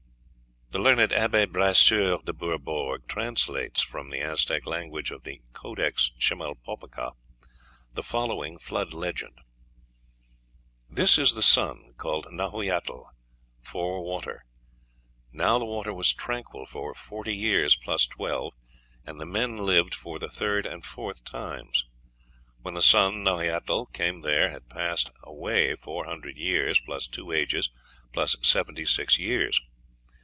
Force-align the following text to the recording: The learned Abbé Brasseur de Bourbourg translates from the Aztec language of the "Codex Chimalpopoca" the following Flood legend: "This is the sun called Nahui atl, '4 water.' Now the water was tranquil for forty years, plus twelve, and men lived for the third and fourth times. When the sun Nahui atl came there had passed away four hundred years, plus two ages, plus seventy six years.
The 0.73 0.79
learned 0.79 1.11
Abbé 1.11 1.51
Brasseur 1.51 2.19
de 2.23 2.31
Bourbourg 2.31 3.05
translates 3.05 3.81
from 3.81 4.09
the 4.09 4.21
Aztec 4.21 4.65
language 4.65 5.11
of 5.11 5.23
the 5.23 5.41
"Codex 5.51 6.11
Chimalpopoca" 6.17 7.11
the 7.93 8.01
following 8.01 8.57
Flood 8.57 8.93
legend: 8.93 9.41
"This 10.89 11.17
is 11.17 11.33
the 11.33 11.41
sun 11.41 11.93
called 11.97 12.27
Nahui 12.27 12.67
atl, 12.67 13.09
'4 13.59 14.01
water.' 14.01 14.45
Now 15.33 15.59
the 15.59 15.65
water 15.65 15.93
was 15.93 16.13
tranquil 16.13 16.65
for 16.65 16.93
forty 16.93 17.35
years, 17.35 17.75
plus 17.75 18.05
twelve, 18.05 18.53
and 19.05 19.17
men 19.29 19.57
lived 19.57 19.93
for 19.93 20.19
the 20.19 20.29
third 20.29 20.65
and 20.65 20.85
fourth 20.85 21.25
times. 21.25 21.83
When 22.61 22.75
the 22.75 22.81
sun 22.81 23.25
Nahui 23.25 23.49
atl 23.51 23.91
came 23.91 24.21
there 24.21 24.51
had 24.51 24.69
passed 24.69 25.11
away 25.21 25.75
four 25.75 26.05
hundred 26.05 26.37
years, 26.37 26.79
plus 26.79 27.07
two 27.07 27.33
ages, 27.33 27.69
plus 28.13 28.37
seventy 28.41 28.85
six 28.85 29.19
years. 29.19 29.59